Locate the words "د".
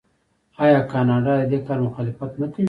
1.39-1.43